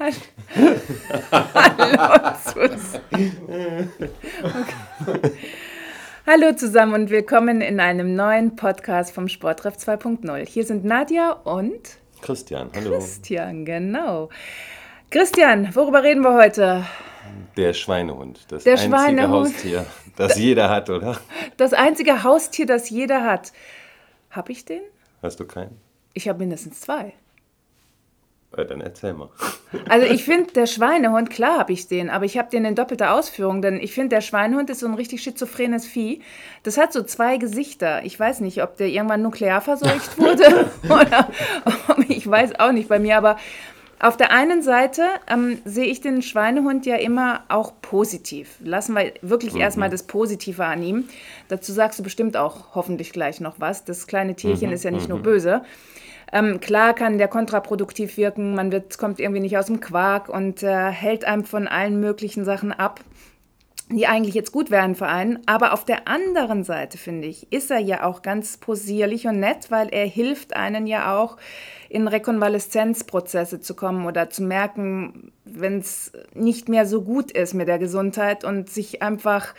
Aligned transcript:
Hallo 0.00 0.12
zusammen. 2.44 3.90
Okay. 4.44 5.32
Hallo 6.24 6.52
zusammen 6.54 6.94
und 6.94 7.10
willkommen 7.10 7.60
in 7.60 7.80
einem 7.80 8.14
neuen 8.14 8.54
Podcast 8.54 9.12
vom 9.12 9.26
Sporttreff 9.26 9.74
2.0. 9.76 10.46
Hier 10.46 10.64
sind 10.64 10.84
Nadja 10.84 11.32
und 11.32 11.98
Christian. 12.20 12.70
Hallo. 12.76 12.90
Christian, 12.98 13.64
genau. 13.64 14.28
Christian, 15.10 15.74
worüber 15.74 16.04
reden 16.04 16.22
wir 16.22 16.34
heute? 16.34 16.84
Der 17.56 17.72
Schweinehund, 17.72 18.52
das 18.52 18.62
Der 18.62 18.74
einzige 18.74 18.90
Schweinehund. 18.90 19.46
Haustier, 19.48 19.84
das 20.16 20.38
jeder 20.38 20.68
hat, 20.68 20.90
oder? 20.90 21.18
Das 21.56 21.72
einzige 21.72 22.22
Haustier, 22.22 22.66
das 22.66 22.88
jeder 22.88 23.24
hat. 23.24 23.52
Hab 24.30 24.48
ich 24.48 24.64
den? 24.64 24.82
Hast 25.22 25.40
du 25.40 25.44
keinen? 25.44 25.76
Ich 26.14 26.28
habe 26.28 26.38
mindestens 26.38 26.82
zwei. 26.82 27.14
Äh, 28.56 28.64
dann 28.64 28.80
erzähl 28.80 29.14
mal. 29.14 29.28
Also 29.90 30.06
ich 30.06 30.24
finde, 30.24 30.52
der 30.52 30.66
Schweinehund, 30.66 31.28
klar 31.28 31.58
habe 31.58 31.74
ich 31.74 31.88
den, 31.88 32.08
aber 32.08 32.24
ich 32.24 32.38
habe 32.38 32.48
den 32.48 32.64
in 32.64 32.74
doppelter 32.74 33.12
Ausführung, 33.12 33.60
denn 33.60 33.78
ich 33.78 33.92
finde, 33.92 34.16
der 34.16 34.22
Schweinehund 34.22 34.70
ist 34.70 34.80
so 34.80 34.86
ein 34.86 34.94
richtig 34.94 35.22
schizophrenes 35.22 35.84
Vieh. 35.84 36.22
Das 36.62 36.78
hat 36.78 36.94
so 36.94 37.02
zwei 37.02 37.36
Gesichter. 37.36 38.02
Ich 38.04 38.18
weiß 38.18 38.40
nicht, 38.40 38.62
ob 38.62 38.78
der 38.78 38.88
irgendwann 38.88 39.20
nuklear 39.20 39.60
verseucht 39.60 40.16
wurde 40.18 40.70
oder 40.84 41.28
ich 42.08 42.28
weiß 42.28 42.58
auch 42.60 42.72
nicht 42.72 42.88
bei 42.88 42.98
mir, 42.98 43.18
aber 43.18 43.36
auf 44.00 44.16
der 44.16 44.32
einen 44.32 44.62
Seite 44.62 45.02
ähm, 45.26 45.58
sehe 45.64 45.86
ich 45.86 46.00
den 46.00 46.22
Schweinehund 46.22 46.86
ja 46.86 46.96
immer 46.96 47.42
auch 47.48 47.72
positiv. 47.82 48.56
Lassen 48.62 48.94
wir 48.94 49.12
wirklich 49.22 49.56
erstmal 49.56 49.90
das 49.90 50.04
Positive 50.04 50.64
an 50.64 50.82
ihm. 50.82 51.08
Dazu 51.48 51.72
sagst 51.72 51.98
du 51.98 52.04
bestimmt 52.04 52.36
auch 52.36 52.74
hoffentlich 52.74 53.12
gleich 53.12 53.40
noch 53.40 53.56
was. 53.58 53.84
Das 53.84 54.06
kleine 54.06 54.34
Tierchen 54.34 54.70
ist 54.70 54.84
ja 54.84 54.92
nicht 54.92 55.08
nur 55.08 55.18
böse. 55.18 55.62
Ähm, 56.32 56.60
klar 56.60 56.94
kann 56.94 57.18
der 57.18 57.28
kontraproduktiv 57.28 58.16
wirken, 58.16 58.54
man 58.54 58.70
wird, 58.70 58.98
kommt 58.98 59.18
irgendwie 59.18 59.40
nicht 59.40 59.56
aus 59.56 59.66
dem 59.66 59.80
Quark 59.80 60.28
und 60.28 60.62
äh, 60.62 60.90
hält 60.90 61.24
einem 61.24 61.44
von 61.44 61.66
allen 61.66 62.00
möglichen 62.00 62.44
Sachen 62.44 62.72
ab, 62.72 63.00
die 63.90 64.06
eigentlich 64.06 64.34
jetzt 64.34 64.52
gut 64.52 64.70
wären 64.70 64.94
für 64.94 65.06
einen. 65.06 65.38
Aber 65.46 65.72
auf 65.72 65.84
der 65.84 66.06
anderen 66.06 66.64
Seite, 66.64 66.98
finde 66.98 67.28
ich, 67.28 67.50
ist 67.50 67.70
er 67.70 67.78
ja 67.78 68.04
auch 68.04 68.20
ganz 68.20 68.58
posierlich 68.58 69.26
und 69.26 69.40
nett, 69.40 69.70
weil 69.70 69.88
er 69.88 70.06
hilft 70.06 70.54
einen 70.54 70.86
ja 70.86 71.16
auch, 71.18 71.38
in 71.88 72.06
Rekonvaleszenzprozesse 72.06 73.60
zu 73.60 73.74
kommen 73.74 74.04
oder 74.04 74.28
zu 74.28 74.42
merken, 74.42 75.32
wenn 75.46 75.78
es 75.78 76.12
nicht 76.34 76.68
mehr 76.68 76.84
so 76.84 77.00
gut 77.00 77.30
ist 77.30 77.54
mit 77.54 77.66
der 77.68 77.78
Gesundheit 77.78 78.44
und 78.44 78.68
sich 78.68 79.00
einfach 79.00 79.54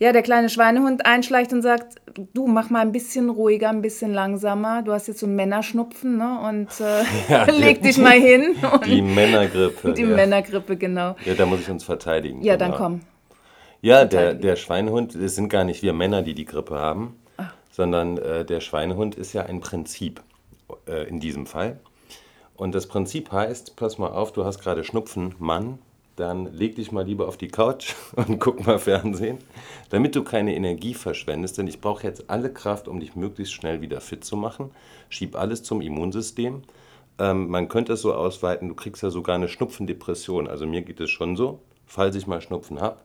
ja, 0.00 0.12
der 0.12 0.22
kleine 0.22 0.48
Schweinehund 0.48 1.04
einschleicht 1.06 1.52
und 1.52 1.60
sagt, 1.62 1.96
du 2.34 2.46
mach 2.46 2.70
mal 2.70 2.80
ein 2.80 2.90
bisschen 2.90 3.28
ruhiger, 3.30 3.68
ein 3.68 3.82
bisschen 3.82 4.12
langsamer. 4.14 4.82
Du 4.82 4.92
hast 4.92 5.06
jetzt 5.08 5.20
so 5.20 5.26
einen 5.26 5.36
Männerschnupfen, 5.36 6.16
ne? 6.16 6.40
Und 6.48 6.68
äh, 6.80 7.04
Ja, 7.28 7.44
leg 7.50 7.82
dich 7.82 7.98
mal 7.98 8.18
hin. 8.18 8.56
Die 8.86 9.02
Männergrippe. 9.02 9.92
die 9.92 10.02
ja. 10.02 10.08
Männergrippe, 10.08 10.76
genau. 10.76 11.14
Ja, 11.24 11.34
da 11.34 11.44
muss 11.46 11.60
ich 11.60 11.70
uns 11.70 11.84
verteidigen. 11.84 12.42
Ja, 12.42 12.56
dann 12.56 12.72
genau. 12.72 12.82
komm. 12.82 13.00
Ja, 13.82 14.04
der, 14.06 14.34
der 14.34 14.56
Schweinehund, 14.56 15.14
es 15.14 15.36
sind 15.36 15.48
gar 15.50 15.64
nicht 15.64 15.82
wir 15.82 15.92
Männer, 15.92 16.22
die 16.22 16.34
die 16.34 16.44
Grippe 16.44 16.76
haben, 16.78 17.16
Ah. 17.38 17.50
sondern 17.70 18.18
äh, 18.18 18.44
der 18.44 18.60
Schweinehund 18.60 19.14
ist 19.14 19.32
ja 19.34 19.44
ein 19.44 19.60
Prinzip 19.60 20.22
äh, 20.86 21.06
in 21.08 21.20
diesem 21.20 21.46
Fall. 21.46 21.78
Und 22.56 22.74
das 22.74 22.86
Prinzip 22.88 23.32
heißt, 23.32 23.76
pass 23.76 23.96
mal 23.98 24.08
auf, 24.10 24.32
du 24.32 24.44
hast 24.44 24.60
gerade 24.60 24.84
Schnupfen, 24.84 25.34
Mann, 25.38 25.78
dann 26.16 26.52
leg 26.52 26.76
dich 26.76 26.92
mal 26.92 27.04
lieber 27.04 27.28
auf 27.28 27.36
die 27.36 27.48
Couch 27.48 27.94
und 28.16 28.38
guck 28.38 28.66
mal 28.66 28.78
Fernsehen, 28.78 29.38
damit 29.90 30.14
du 30.14 30.22
keine 30.22 30.54
Energie 30.54 30.94
verschwendest, 30.94 31.58
denn 31.58 31.66
ich 31.66 31.80
brauche 31.80 32.06
jetzt 32.06 32.28
alle 32.28 32.52
Kraft, 32.52 32.88
um 32.88 33.00
dich 33.00 33.16
möglichst 33.16 33.54
schnell 33.54 33.80
wieder 33.80 34.00
fit 34.00 34.24
zu 34.24 34.36
machen. 34.36 34.70
Schieb 35.08 35.36
alles 35.36 35.62
zum 35.62 35.80
Immunsystem. 35.80 36.62
Ähm, 37.18 37.48
man 37.48 37.68
könnte 37.68 37.94
es 37.94 38.02
so 38.02 38.14
ausweiten, 38.14 38.68
du 38.68 38.74
kriegst 38.74 39.02
ja 39.02 39.10
sogar 39.10 39.36
eine 39.36 39.48
Schnupfendepression. 39.48 40.48
Also 40.48 40.66
mir 40.66 40.82
geht 40.82 41.00
es 41.00 41.10
schon 41.10 41.36
so, 41.36 41.60
falls 41.86 42.16
ich 42.16 42.26
mal 42.26 42.40
Schnupfen 42.40 42.80
habe, 42.80 42.98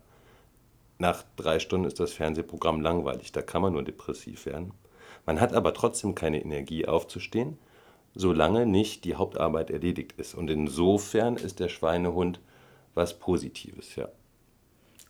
nach 0.97 1.23
drei 1.35 1.59
Stunden 1.59 1.87
ist 1.87 1.99
das 1.99 2.13
Fernsehprogramm 2.13 2.81
langweilig, 2.81 3.31
da 3.31 3.41
kann 3.41 3.61
man 3.61 3.73
nur 3.73 3.83
depressiv 3.83 4.45
werden. 4.45 4.71
Man 5.25 5.41
hat 5.41 5.53
aber 5.53 5.73
trotzdem 5.73 6.15
keine 6.15 6.41
Energie 6.41 6.87
aufzustehen, 6.87 7.57
solange 8.13 8.65
nicht 8.65 9.03
die 9.03 9.15
Hauptarbeit 9.15 9.71
erledigt 9.71 10.13
ist. 10.17 10.35
Und 10.35 10.49
insofern 10.49 11.35
ist 11.35 11.59
der 11.59 11.67
Schweinehund 11.67 12.39
was 12.95 13.13
Positives, 13.13 13.95
ja. 13.95 14.07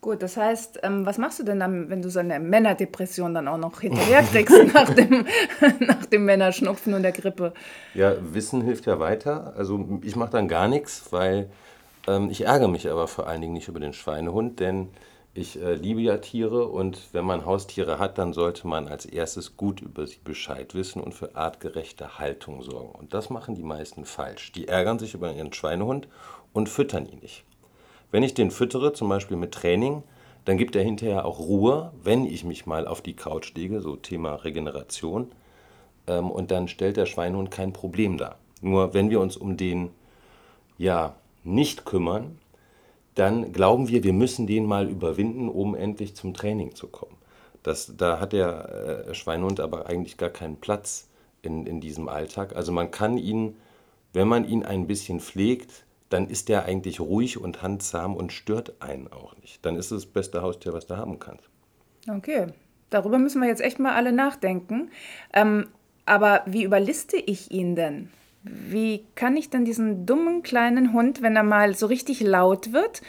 Gut, 0.02 0.22
das 0.22 0.38
heißt, 0.38 0.82
ähm, 0.84 1.06
was 1.06 1.18
machst 1.18 1.40
du 1.40 1.44
denn 1.44 1.60
dann, 1.60 1.90
wenn 1.90 2.04
du 2.04 2.12
so 2.12 2.20
eine 2.20 2.40
Männerdepression 2.40 3.34
dann 3.34 3.48
auch 3.48 3.58
noch 3.58 3.82
hinterher 3.82 4.22
kriegst 4.22 4.56
nach 4.74 4.94
dem, 4.94 5.26
nach 5.80 6.06
dem 6.06 6.26
Männerschnupfen 6.26 6.94
und 6.94 7.02
der 7.02 7.12
Grippe? 7.12 7.54
Ja, 7.96 8.14
Wissen 8.22 8.62
hilft 8.62 8.86
ja 8.86 9.00
weiter. 9.00 9.56
Also 9.58 10.00
ich 10.04 10.16
mache 10.16 10.30
dann 10.30 10.48
gar 10.48 10.68
nichts, 10.68 11.08
weil 11.10 11.50
ähm, 12.08 12.30
ich 12.30 12.42
ärgere 12.42 12.68
mich 12.68 12.88
aber 12.88 13.08
vor 13.08 13.26
allen 13.28 13.42
Dingen 13.42 13.54
nicht 13.54 13.68
über 13.68 13.80
den 13.80 13.94
Schweinehund, 13.94 14.60
denn 14.60 14.90
ich 15.34 15.60
äh, 15.62 15.74
liebe 15.74 16.02
ja 16.02 16.18
Tiere 16.18 16.68
und 16.68 17.14
wenn 17.14 17.26
man 17.26 17.46
Haustiere 17.46 18.00
hat, 18.00 18.18
dann 18.18 18.32
sollte 18.32 18.68
man 18.68 18.88
als 18.88 19.06
erstes 19.06 19.58
gut 19.58 19.82
über 19.82 20.06
sie 20.06 20.20
Bescheid 20.24 20.76
wissen 20.76 21.02
und 21.02 21.14
für 21.14 21.36
artgerechte 21.36 22.20
Haltung 22.20 22.62
sorgen. 22.62 22.94
Und 22.94 23.14
das 23.14 23.30
machen 23.30 23.56
die 23.56 23.64
meisten 23.64 24.06
falsch. 24.06 24.52
Die 24.52 24.68
ärgern 24.68 25.00
sich 25.00 25.14
über 25.14 25.34
ihren 25.34 25.52
Schweinehund 25.52 26.08
und 26.54 26.70
füttern 26.70 27.06
ihn 27.06 27.20
nicht. 27.20 27.44
Wenn 28.12 28.24
ich 28.24 28.34
den 28.34 28.52
füttere, 28.52 28.94
zum 28.94 29.10
Beispiel 29.10 29.38
mit 29.38 29.54
Training, 29.54 30.04
dann 30.46 30.58
gibt 30.58 30.76
er 30.76 30.84
hinterher 30.84 31.26
auch 31.26 31.40
Ruhe, 31.40 31.92
wenn 32.04 32.26
ich 32.26 32.44
mich 32.44 32.66
mal 32.66 32.88
auf 32.88 33.02
die 33.02 33.16
Couch 33.16 33.54
lege, 33.56 33.82
so 33.82 33.96
Thema 33.96 34.36
Regeneration. 34.36 35.32
Ähm, 36.08 36.30
und 36.30 36.52
dann 36.52 36.68
stellt 36.68 36.98
der 36.98 37.08
Schweinehund 37.08 37.52
kein 37.52 37.74
Problem 37.74 38.18
dar. 38.18 38.38
Nur 38.62 38.94
wenn 38.94 39.10
wir 39.10 39.20
uns 39.20 39.38
um 39.38 39.58
den 39.58 39.90
ja 40.78 41.16
nicht 41.44 41.86
kümmern, 41.86 42.40
dann 43.16 43.54
glauben 43.54 43.88
wir, 43.88 44.04
wir 44.04 44.14
müssen 44.14 44.46
den 44.46 44.66
mal 44.66 44.90
überwinden, 44.90 45.50
um 45.50 45.74
endlich 45.74 46.16
zum 46.16 46.34
Training 46.34 46.76
zu 46.76 46.88
kommen. 46.88 47.16
Das, 47.64 47.94
da 47.98 48.20
hat 48.20 48.34
der 48.34 49.08
äh, 49.08 49.14
Schweinehund 49.14 49.60
aber 49.60 49.88
eigentlich 49.88 50.18
gar 50.18 50.30
keinen 50.30 50.58
Platz 50.58 51.08
in, 51.42 51.66
in 51.66 51.82
diesem 51.82 52.10
Alltag. 52.10 52.56
Also 52.56 52.72
man 52.72 52.92
kann 52.92 53.18
ihn, 53.18 53.56
wenn 54.14 54.28
man 54.28 54.48
ihn 54.48 54.64
ein 54.64 54.86
bisschen 54.86 55.20
pflegt, 55.20 55.85
dann 56.10 56.30
ist 56.30 56.50
er 56.50 56.66
eigentlich 56.66 57.00
ruhig 57.00 57.38
und 57.38 57.62
handsam 57.62 58.16
und 58.16 58.32
stört 58.32 58.82
einen 58.82 59.12
auch 59.12 59.36
nicht. 59.38 59.66
Dann 59.66 59.76
ist 59.76 59.92
es 59.92 60.04
das 60.04 60.12
beste 60.12 60.42
Haustier, 60.42 60.74
was 60.74 60.88
du 60.88 60.98
haben 60.98 61.20
kannst. 61.20 61.50
Okay, 62.08 62.48
darüber 62.90 63.18
müssen 63.18 63.42
wir 63.42 63.48
jetzt 63.48 63.62
echt 63.62 63.80
mal 63.80 63.94
alle 63.94 64.12
nachdenken. 64.12 64.92
Ähm, 65.34 65.68
aber 66.06 66.44
wie 66.46 66.64
überliste 66.64 67.18
ich 67.18 67.52
ihn 67.52 67.76
denn? 67.76 68.10
Wie 68.44 69.06
kann 69.16 69.36
ich 69.38 69.50
denn 69.50 69.66
diesen 69.66 70.06
dummen 70.06 70.44
kleinen 70.44 70.94
Hund, 70.94 71.24
wenn 71.24 71.36
er 71.36 71.44
mal 71.44 71.74
so 71.74 71.88
richtig 71.88 72.22
laut 72.22 72.74
wird 72.74 73.02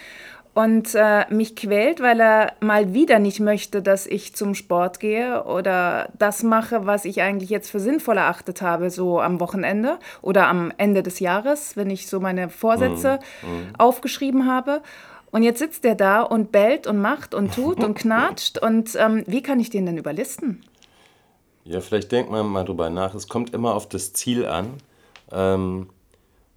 und 0.56 0.94
äh, 0.94 1.26
mich 1.28 1.54
quält, 1.54 2.00
weil 2.00 2.18
er 2.18 2.54
mal 2.60 2.94
wieder 2.94 3.18
nicht 3.18 3.40
möchte, 3.40 3.82
dass 3.82 4.06
ich 4.06 4.34
zum 4.34 4.54
Sport 4.54 5.00
gehe 5.00 5.44
oder 5.44 6.08
das 6.18 6.42
mache, 6.42 6.86
was 6.86 7.04
ich 7.04 7.20
eigentlich 7.20 7.50
jetzt 7.50 7.70
für 7.70 7.78
sinnvoll 7.78 8.16
erachtet 8.16 8.62
habe, 8.62 8.88
so 8.88 9.20
am 9.20 9.38
Wochenende 9.38 9.98
oder 10.22 10.48
am 10.48 10.72
Ende 10.78 11.02
des 11.02 11.20
Jahres, 11.20 11.76
wenn 11.76 11.90
ich 11.90 12.08
so 12.08 12.20
meine 12.20 12.48
Vorsätze 12.48 13.18
aufgeschrieben 13.76 14.50
habe. 14.50 14.80
Und 15.30 15.42
jetzt 15.42 15.58
sitzt 15.58 15.84
er 15.84 15.94
da 15.94 16.22
und 16.22 16.52
bellt 16.52 16.86
und 16.86 17.02
macht 17.02 17.34
und 17.34 17.54
tut 17.54 17.84
und 17.84 17.92
knatscht. 17.98 18.56
Und 18.56 18.96
ähm, 18.98 19.24
wie 19.26 19.42
kann 19.42 19.60
ich 19.60 19.68
den 19.68 19.84
denn 19.84 19.98
überlisten? 19.98 20.64
Ja, 21.64 21.82
vielleicht 21.82 22.10
denkt 22.12 22.30
man 22.30 22.46
mal 22.46 22.64
drüber 22.64 22.88
nach. 22.88 23.14
Es 23.14 23.28
kommt 23.28 23.52
immer 23.52 23.74
auf 23.74 23.90
das 23.90 24.14
Ziel 24.14 24.46
an. 24.46 24.78
Ähm, 25.30 25.90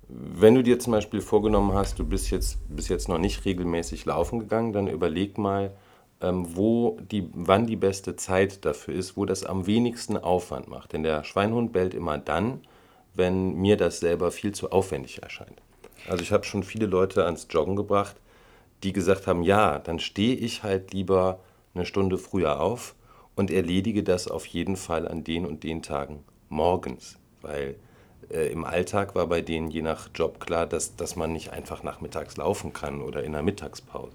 wenn 0.10 0.56
du 0.56 0.64
dir 0.64 0.80
zum 0.80 0.92
Beispiel 0.92 1.22
vorgenommen 1.22 1.74
hast, 1.74 2.00
du 2.00 2.04
bist 2.04 2.32
jetzt, 2.32 2.58
bist 2.68 2.90
jetzt 2.90 3.08
noch 3.08 3.20
nicht 3.20 3.46
regelmäßig 3.46 4.06
laufen 4.06 4.40
gegangen, 4.40 4.74
dann 4.74 4.88
überleg 4.88 5.38
mal, 5.38 5.72
ähm, 6.22 6.56
wo 6.56 6.98
die, 7.00 7.30
wann 7.34 7.68
die 7.68 7.76
beste 7.76 8.16
Zeit 8.16 8.66
dafür 8.66 8.96
ist, 8.96 9.16
wo 9.16 9.26
das 9.26 9.44
am 9.44 9.68
wenigsten 9.68 10.18
Aufwand 10.18 10.68
macht. 10.68 10.94
Denn 10.94 11.04
der 11.04 11.24
Schweinhund 11.24 11.72
bellt 11.72 11.94
immer 11.94 12.18
dann, 12.18 12.62
wenn 13.14 13.54
mir 13.56 13.78
das 13.78 14.00
selber 14.00 14.32
viel 14.32 14.52
zu 14.52 14.72
aufwendig 14.72 15.22
erscheint. 15.22 15.62
Also 16.08 16.24
ich 16.24 16.32
habe 16.32 16.44
schon 16.44 16.64
viele 16.64 16.88
Leute 16.88 17.26
ans 17.26 17.48
Joggen 17.50 17.76
gebracht, 17.76 18.16
die 18.84 18.94
gesagt 18.94 19.28
haben, 19.28 19.44
ja, 19.44 19.78
dann 19.78 20.00
stehe 20.00 20.36
ich 20.36 20.64
halt 20.64 20.92
lieber 20.92 21.40
eine 21.76 21.86
Stunde 21.86 22.18
früher 22.18 22.60
auf 22.62 22.96
und 23.36 23.52
erledige 23.52 24.04
das 24.04 24.28
auf 24.28 24.46
jeden 24.48 24.76
Fall 24.76 25.08
an 25.08 25.24
den 25.24 25.46
und 25.46 25.64
den 25.64 25.84
Tagen 25.84 26.24
morgens, 26.50 27.20
weil 27.42 27.76
äh, 28.32 28.52
im 28.52 28.64
Alltag 28.64 29.16
war 29.16 29.28
bei 29.28 29.42
denen 29.42 29.70
je 29.70 29.82
nach 29.82 30.10
Job 30.14 30.40
klar, 30.40 30.66
dass, 30.66 30.96
dass 30.96 31.16
man 31.16 31.32
nicht 31.32 31.52
einfach 31.52 31.84
nachmittags 31.84 32.38
laufen 32.38 32.74
kann 32.74 33.02
oder 33.02 33.24
in 33.24 33.34
der 33.34 33.44
Mittagspause. 33.44 34.14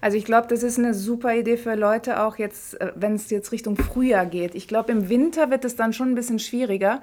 Also 0.00 0.16
ich 0.16 0.24
glaube, 0.24 0.48
das 0.48 0.64
ist 0.64 0.80
eine 0.80 0.94
super 0.94 1.32
Idee 1.32 1.56
für 1.56 1.76
Leute 1.76 2.22
auch 2.24 2.36
jetzt, 2.36 2.80
äh, 2.80 2.92
wenn 2.96 3.14
es 3.14 3.30
jetzt 3.30 3.52
Richtung 3.52 3.76
Frühjahr 3.76 4.26
geht. 4.26 4.54
Ich 4.54 4.66
glaube, 4.66 4.90
im 4.90 5.08
Winter 5.08 5.50
wird 5.50 5.64
es 5.64 5.76
dann 5.76 5.92
schon 5.92 6.10
ein 6.10 6.14
bisschen 6.16 6.40
schwieriger. 6.40 7.00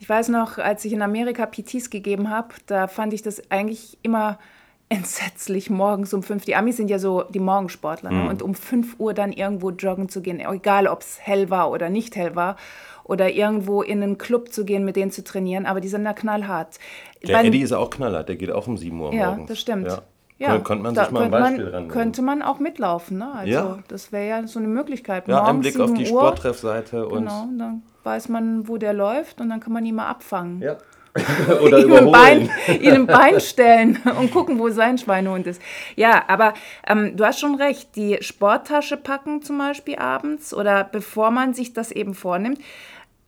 Ich 0.00 0.08
weiß 0.08 0.28
noch, 0.28 0.58
als 0.58 0.84
ich 0.84 0.92
in 0.92 1.00
Amerika 1.00 1.46
PTs 1.46 1.90
gegeben 1.90 2.28
habe, 2.28 2.48
da 2.66 2.88
fand 2.88 3.12
ich 3.12 3.22
das 3.22 3.50
eigentlich 3.50 3.98
immer 4.02 4.38
entsetzlich, 4.90 5.70
morgens 5.70 6.12
um 6.12 6.22
fünf. 6.22 6.44
Die 6.44 6.54
Amis 6.56 6.76
sind 6.76 6.90
ja 6.90 6.98
so 6.98 7.22
die 7.22 7.38
Morgensportler. 7.38 8.10
Ne? 8.10 8.28
Und 8.28 8.42
um 8.42 8.54
fünf 8.54 8.96
Uhr 8.98 9.14
dann 9.14 9.32
irgendwo 9.32 9.70
joggen 9.70 10.08
zu 10.10 10.20
gehen, 10.20 10.40
egal 10.40 10.86
ob 10.88 11.00
es 11.00 11.18
hell 11.20 11.48
war 11.48 11.70
oder 11.70 11.88
nicht 11.88 12.16
hell 12.16 12.36
war. 12.36 12.56
oder 13.04 13.28
irgendwo 13.32 13.82
in 13.82 14.02
einen 14.04 14.18
Club 14.18 14.52
zu 14.52 14.64
gehen, 14.64 14.84
mit 14.84 14.94
denen 14.94 15.10
zu 15.10 15.24
trainieren, 15.24 15.66
aber 15.66 15.80
die 15.80 15.88
sind 15.88 16.04
da 16.04 16.12
knallhart. 16.12 16.78
Der 17.26 17.32
Beim- 17.32 17.46
Eddie 17.46 17.62
ist 17.62 17.72
auch 17.72 17.90
knallhart, 17.90 18.28
der 18.28 18.36
geht 18.36 18.52
auch 18.52 18.68
um 18.68 18.76
7 18.76 19.00
Uhr 19.00 19.12
ja, 19.12 19.30
morgens. 19.30 19.48
das 19.48 19.58
stimmt. 19.58 19.88
Ja. 19.88 20.02
Ja, 20.38 20.54
Kön- 20.54 20.62
könnte 20.62 20.82
man 20.84 20.94
sich 20.94 21.10
mal 21.10 21.24
ein 21.24 21.30
Beispiel 21.32 21.56
man, 21.64 21.70
dran 21.72 21.82
nehmen. 21.82 21.92
Könnte 21.92 22.22
man 22.22 22.40
auch 22.42 22.60
mitlaufen, 22.60 23.18
ne? 23.18 23.32
Also 23.34 23.50
Ja. 23.52 23.78
das 23.88 24.12
wäre 24.12 24.28
ja 24.28 24.46
so 24.46 24.60
eine 24.60 24.68
Möglichkeit. 24.68 25.26
Ja, 25.26 25.42
ein 25.44 25.58
Blick 25.60 25.80
auf 25.80 25.88
7 25.88 25.98
die 25.98 26.06
Sporttreffseite 26.06 27.08
und 27.08 27.24
Genau, 27.24 27.48
dann 27.58 27.82
weiß 28.04 28.28
man, 28.28 28.68
wo 28.68 28.76
der 28.76 28.92
läuft 28.92 29.40
und 29.40 29.48
dann 29.50 29.58
kann 29.58 29.72
man 29.72 29.84
ihn 29.84 29.96
mal 29.96 30.06
abfangen. 30.08 30.60
ja. 30.62 30.76
oder 31.62 31.78
ihm 31.84 31.92
ein 31.92 32.12
Bein, 32.12 32.50
ihm 32.80 32.92
ein 32.94 33.06
Bein 33.06 33.40
stellen 33.40 33.98
und 34.18 34.30
gucken, 34.30 34.58
wo 34.58 34.70
sein 34.70 34.98
Schweinehund 34.98 35.46
ist. 35.46 35.60
Ja, 35.96 36.24
aber 36.28 36.54
ähm, 36.86 37.16
du 37.16 37.24
hast 37.24 37.40
schon 37.40 37.56
recht, 37.56 37.96
die 37.96 38.18
Sporttasche 38.20 38.96
packen 38.96 39.42
zum 39.42 39.58
Beispiel 39.58 39.96
abends 39.96 40.54
oder 40.54 40.84
bevor 40.84 41.30
man 41.30 41.52
sich 41.54 41.72
das 41.72 41.90
eben 41.90 42.14
vornimmt, 42.14 42.60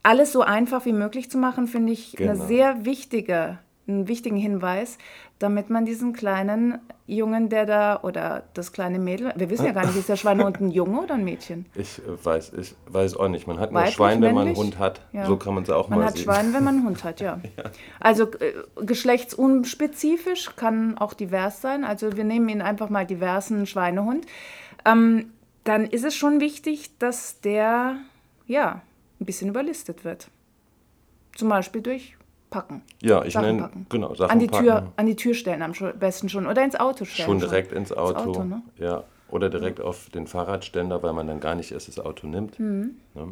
alles 0.04 0.32
so 0.32 0.42
einfach 0.42 0.84
wie 0.84 0.92
möglich 0.92 1.30
zu 1.30 1.38
machen, 1.38 1.66
finde 1.66 1.92
ich 1.92 2.18
eine 2.18 2.32
Genau. 2.32 2.46
sehr 2.46 2.84
wichtige, 2.84 3.58
einen 3.88 4.06
wichtigen 4.06 4.36
Hinweis, 4.36 4.98
damit 5.38 5.70
man 5.70 5.84
diesen 5.84 6.12
kleinen 6.12 6.78
Jungen, 7.06 7.48
der 7.48 7.66
da, 7.66 8.00
oder 8.02 8.44
das 8.54 8.72
kleine 8.72 8.98
Mädel, 9.00 9.32
wir 9.34 9.50
wissen 9.50 9.66
ja 9.66 9.72
gar 9.72 9.86
nicht, 9.86 9.96
ist 9.96 10.08
der 10.08 10.16
Schweinehund 10.16 10.60
ein 10.60 10.70
Junge 10.70 11.02
oder 11.02 11.14
ein 11.14 11.24
Mädchen? 11.24 11.66
Ich 11.74 12.00
weiß, 12.06 12.52
ich 12.54 12.74
weiß 12.86 13.16
auch 13.16 13.28
nicht. 13.28 13.46
Man 13.46 13.58
hat 13.58 13.72
nur 13.72 13.80
Weiblich, 13.80 13.94
Schwein, 13.94 14.22
wenn 14.22 14.34
man 14.34 14.46
einen? 14.46 14.56
Hund 14.56 14.78
hat. 14.78 15.00
Ja. 15.12 15.26
So 15.26 15.36
kann 15.36 15.54
man 15.54 15.64
es 15.64 15.70
auch 15.70 15.88
Man 15.88 15.98
mal 15.98 16.06
hat 16.06 16.14
sehen. 16.14 16.24
Schwein, 16.24 16.54
wenn 16.54 16.64
man 16.64 16.76
einen 16.76 16.86
Hund 16.86 17.02
hat, 17.02 17.20
ja. 17.20 17.40
Also 17.98 18.24
äh, 18.24 18.52
geschlechtsunspezifisch 18.80 20.54
kann 20.54 20.96
auch 20.98 21.12
divers 21.12 21.60
sein. 21.60 21.84
Also 21.84 22.16
wir 22.16 22.24
nehmen 22.24 22.48
ihn 22.48 22.62
einfach 22.62 22.88
mal 22.88 23.04
diversen 23.04 23.66
Schweinehund. 23.66 24.26
Ähm, 24.84 25.32
dann 25.64 25.86
ist 25.86 26.04
es 26.04 26.14
schon 26.14 26.40
wichtig, 26.40 26.98
dass 26.98 27.40
der 27.40 27.96
ja 28.46 28.82
ein 29.20 29.24
bisschen 29.26 29.48
überlistet 29.48 30.04
wird. 30.04 30.28
Zum 31.34 31.48
Beispiel 31.48 31.82
durch 31.82 32.16
Packen. 32.52 32.82
Ja, 33.02 33.24
ich 33.24 33.32
Sachen 33.32 33.46
nenne, 33.46 33.62
packen. 33.62 33.86
genau, 33.88 34.14
Sachen 34.14 34.30
An 34.30 34.38
die, 34.38 34.46
packen. 34.46 34.64
Tür, 34.64 34.92
an 34.96 35.06
die 35.06 35.16
Tür 35.16 35.34
stellen 35.34 35.62
am 35.62 35.72
besten 35.98 36.28
schon 36.28 36.46
oder 36.46 36.62
ins 36.62 36.76
Auto 36.76 37.04
stellen. 37.04 37.26
Schon 37.26 37.38
direkt 37.40 37.72
ins 37.72 37.92
Auto. 37.92 38.30
Auto, 38.30 38.44
ne? 38.44 38.62
Ja. 38.78 39.04
Oder 39.30 39.48
direkt 39.50 39.80
auf 39.80 40.10
den 40.10 40.26
Fahrradständer, 40.26 41.02
weil 41.02 41.12
man 41.14 41.26
dann 41.26 41.40
gar 41.40 41.54
nicht 41.54 41.72
erst 41.72 41.88
das 41.88 41.98
Auto 41.98 42.26
nimmt. 42.26 42.58
Hm. 42.58 42.96
Ne? 43.14 43.28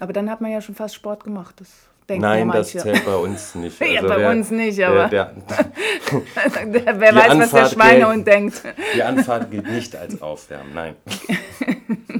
Aber 0.00 0.12
dann 0.12 0.30
hat 0.30 0.40
man 0.40 0.50
ja 0.52 0.60
schon 0.60 0.74
fast 0.76 0.94
Sport 0.94 1.24
gemacht. 1.24 1.56
Das 1.58 1.68
denken 2.08 2.22
Nein, 2.22 2.46
ja 2.48 2.54
das 2.54 2.70
zählt 2.70 3.04
bei 3.04 3.16
uns 3.16 3.54
nicht. 3.56 3.80
Ja, 3.80 3.96
Also 4.02 4.08
bei 4.08 4.18
wer- 4.20 4.30
uns 4.30 4.50
nicht, 4.52 4.78
der- 4.78 4.88
aber- 4.88 5.08
Der, 5.08 5.34
Wer 6.66 6.94
Die 6.94 7.00
weiß, 7.00 7.14
was 7.14 7.50
der 7.50 7.62
Anfahrt 7.64 7.72
Schweinehund 7.72 8.26
denkt. 8.26 8.62
die 8.94 9.02
Anfahrt 9.02 9.50
gilt 9.50 9.68
nicht 9.68 9.94
als 9.96 10.22
Aufwärmen, 10.22 10.72
nein. 10.74 10.94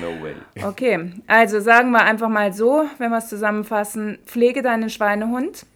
No 0.00 0.22
way. 0.22 0.34
Okay, 0.64 1.12
also 1.26 1.60
sagen 1.60 1.90
wir 1.90 2.02
einfach 2.04 2.28
mal 2.28 2.52
so, 2.52 2.84
wenn 2.98 3.10
wir 3.10 3.18
es 3.18 3.28
zusammenfassen, 3.28 4.18
pflege 4.26 4.62
deinen 4.62 4.90
Schweinehund. 4.90 5.66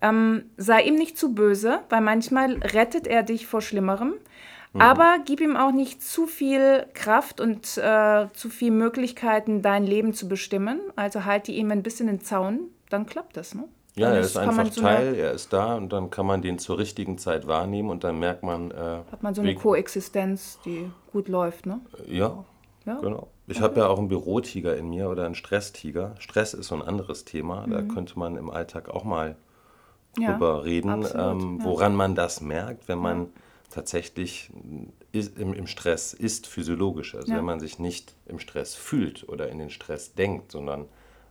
Ähm, 0.00 0.44
sei 0.56 0.82
ihm 0.82 0.96
nicht 0.96 1.16
zu 1.16 1.34
böse, 1.34 1.80
weil 1.88 2.00
manchmal 2.00 2.54
rettet 2.56 3.06
er 3.06 3.22
dich 3.22 3.46
vor 3.46 3.60
Schlimmerem. 3.60 4.14
Aber 4.78 5.18
gib 5.24 5.40
ihm 5.40 5.56
auch 5.56 5.72
nicht 5.72 6.02
zu 6.02 6.26
viel 6.26 6.86
Kraft 6.94 7.40
und 7.40 7.76
äh, 7.76 8.26
zu 8.32 8.48
viel 8.48 8.70
Möglichkeiten, 8.70 9.60
dein 9.60 9.84
Leben 9.84 10.14
zu 10.14 10.28
bestimmen. 10.28 10.80
Also 10.96 11.24
halte 11.24 11.52
ihm 11.52 11.70
ein 11.70 11.82
bisschen 11.82 12.06
den 12.06 12.22
Zaun, 12.22 12.70
dann 12.88 13.04
klappt 13.04 13.36
das. 13.36 13.54
Ne? 13.54 13.64
Ja, 13.96 14.10
er 14.10 14.20
ist 14.20 14.38
einfach 14.38 14.70
Teil, 14.70 15.14
er 15.14 15.32
ist 15.32 15.52
da 15.52 15.74
und 15.74 15.92
dann 15.92 16.08
kann 16.08 16.24
man 16.24 16.40
den 16.40 16.58
zur 16.58 16.78
richtigen 16.78 17.18
Zeit 17.18 17.46
wahrnehmen 17.46 17.90
und 17.90 18.04
dann 18.04 18.18
merkt 18.18 18.42
man, 18.42 18.70
äh, 18.70 19.00
Hat 19.12 19.22
man 19.22 19.34
so 19.34 19.42
eine 19.42 19.54
Koexistenz, 19.54 20.58
die 20.64 20.90
gut 21.12 21.28
läuft. 21.28 21.66
Ne? 21.66 21.80
ja, 22.06 22.42
Ja. 22.86 22.98
genau. 23.00 23.28
Ich 23.46 23.60
habe 23.60 23.80
ja 23.80 23.86
auch 23.88 23.98
einen 23.98 24.08
Bürotiger 24.08 24.76
in 24.76 24.88
mir 24.90 25.08
oder 25.10 25.24
einen 25.26 25.34
Stresstiger. 25.34 26.14
Stress 26.18 26.54
ist 26.54 26.68
so 26.68 26.74
ein 26.74 26.82
anderes 26.82 27.24
Thema, 27.24 27.66
da 27.68 27.82
könnte 27.82 28.18
man 28.18 28.36
im 28.36 28.50
Alltag 28.50 28.88
auch 28.88 29.04
mal 29.04 29.36
Mhm. 30.16 30.22
Ja, 30.22 30.32
drüber 30.32 30.64
reden, 30.64 30.90
absolut, 30.90 31.42
ähm, 31.42 31.58
ja. 31.58 31.64
woran 31.64 31.94
man 31.96 32.14
das 32.14 32.40
merkt, 32.42 32.86
wenn 32.88 32.98
man 32.98 33.28
tatsächlich 33.70 34.50
ist, 35.12 35.38
im, 35.38 35.54
im 35.54 35.66
Stress 35.66 36.12
ist, 36.12 36.46
physiologisch. 36.46 37.14
Also 37.14 37.32
Ja. 37.32 37.38
wenn 37.38 37.44
man 37.46 37.60
sich 37.60 37.78
nicht 37.78 38.14
im 38.26 38.38
Stress 38.38 38.74
fühlt 38.74 39.26
oder 39.28 39.48
in 39.48 39.58
den 39.58 39.70
Stress 39.70 40.14
denkt, 40.14 40.52
sondern 40.52 40.86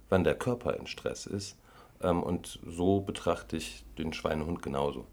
wann 0.10 0.24
der 0.24 0.36
Körper 0.36 0.76
in 0.78 0.88
Stress 0.88 1.28
ist. 1.28 1.58
Ähm, 2.02 2.24
und 2.24 2.60
so 2.66 3.02
betrachte 3.02 3.58
ich 3.58 3.86
den 4.00 4.14
Schweinehund 4.14 4.64
genauso. 4.64 5.06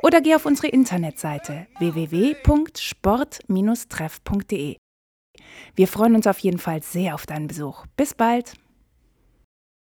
oder 0.01 0.21
geh 0.21 0.37
auf 0.37 0.47
unsere 0.47 0.69
Internetseite 0.69 1.67
www.sport-treff.de. 1.81 4.77
Wir 5.75 5.89
freuen 5.89 6.15
uns 6.15 6.29
auf 6.29 6.39
jeden 6.39 6.59
Fall 6.59 6.85
sehr 6.85 7.17
auf 7.17 7.27
deinen 7.27 7.49
Besuch. 7.49 7.85
Bis 7.97 8.15
bald! 8.15 8.53